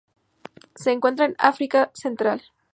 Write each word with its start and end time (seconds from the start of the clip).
Se 0.73 0.91
encuentra 0.91 1.25
en 1.27 1.35
África 1.37 1.91
central. 1.93 2.41